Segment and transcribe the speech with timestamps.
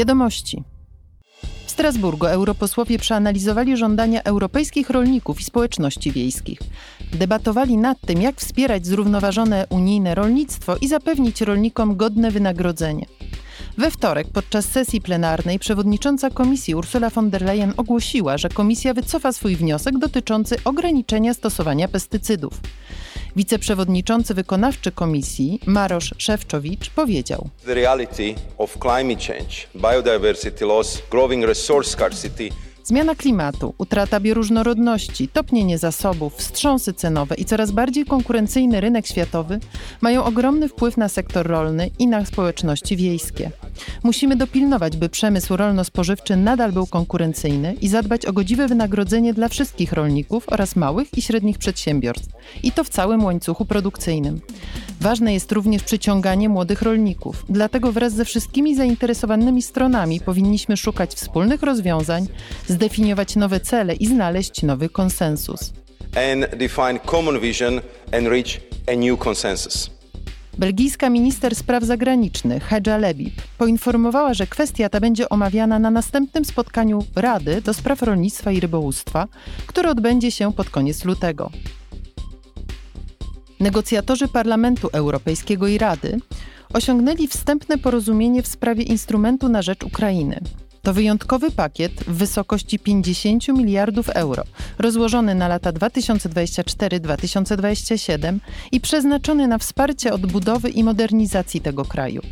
[0.00, 0.62] Wiadomości.
[1.66, 6.58] W Strasburgu europosłowie przeanalizowali żądania europejskich rolników i społeczności wiejskich.
[7.12, 13.06] Debatowali nad tym, jak wspierać zrównoważone unijne rolnictwo i zapewnić rolnikom godne wynagrodzenie.
[13.78, 19.32] We wtorek podczas sesji plenarnej przewodnicząca komisji Ursula von der Leyen ogłosiła, że komisja wycofa
[19.32, 22.60] swój wniosek dotyczący ograniczenia stosowania pestycydów.
[23.36, 31.90] Wiceprzewodniczący wykonawczy komisji Marosz Szewczowicz powiedział: The reality of climate change, biodiversity loss, growing resource
[31.90, 32.48] scarcity
[32.84, 39.60] Zmiana klimatu, utrata bioróżnorodności, topnienie zasobów, wstrząsy cenowe i coraz bardziej konkurencyjny rynek światowy
[40.00, 43.50] mają ogromny wpływ na sektor rolny i na społeczności wiejskie.
[44.02, 49.92] Musimy dopilnować, by przemysł rolno-spożywczy nadal był konkurencyjny i zadbać o godziwe wynagrodzenie dla wszystkich
[49.92, 52.28] rolników oraz małych i średnich przedsiębiorstw,
[52.62, 54.40] i to w całym łańcuchu produkcyjnym.
[55.00, 61.62] Ważne jest również przyciąganie młodych rolników, dlatego wraz ze wszystkimi zainteresowanymi stronami powinniśmy szukać wspólnych
[61.62, 62.26] rozwiązań,
[62.68, 65.72] zdefiniować nowe cele i znaleźć nowy konsensus.
[66.16, 67.80] and define common vision
[68.12, 69.90] and reach a new consensus.
[70.60, 77.04] Belgijska minister spraw zagranicznych Hedja Lebib poinformowała, że kwestia ta będzie omawiana na następnym spotkaniu
[77.16, 79.28] Rady do spraw rolnictwa i rybołówstwa,
[79.66, 81.50] które odbędzie się pod koniec lutego.
[83.60, 86.20] Negocjatorzy Parlamentu Europejskiego i Rady
[86.72, 90.40] osiągnęli wstępne porozumienie w sprawie instrumentu na rzecz Ukrainy.
[90.82, 94.44] To wyjątkowy pakiet w wysokości 50 miliardów euro,
[94.78, 98.38] rozłożony na lata 2024-2027
[98.72, 102.22] i przeznaczony na wsparcie odbudowy i modernizacji tego kraju.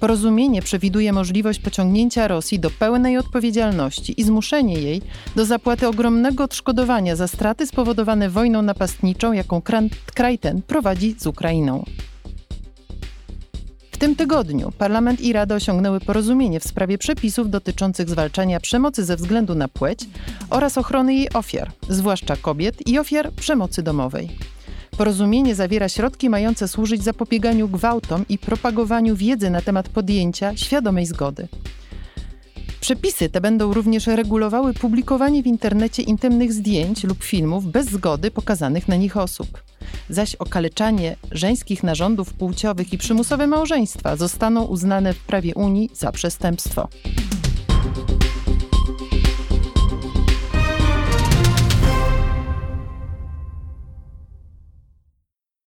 [0.00, 5.02] Porozumienie przewiduje możliwość pociągnięcia Rosji do pełnej odpowiedzialności i zmuszenie jej
[5.36, 9.62] do zapłaty ogromnego odszkodowania za straty spowodowane wojną napastniczą, jaką
[10.14, 11.84] kraj ten prowadzi z Ukrainą.
[14.02, 19.54] Tym tygodniu Parlament i Rada osiągnęły porozumienie w sprawie przepisów dotyczących zwalczania przemocy ze względu
[19.54, 20.00] na płeć
[20.50, 24.30] oraz ochrony jej ofiar, zwłaszcza kobiet i ofiar przemocy domowej.
[24.98, 31.48] Porozumienie zawiera środki mające służyć zapobieganiu gwałtom i propagowaniu wiedzy na temat podjęcia świadomej zgody.
[32.80, 38.88] Przepisy te będą również regulowały publikowanie w internecie intymnych zdjęć lub filmów bez zgody pokazanych
[38.88, 39.62] na nich osób.
[40.10, 46.88] Zaś okaleczanie żeńskich narządów płciowych i przymusowe małżeństwa zostaną uznane w prawie Unii za przestępstwo.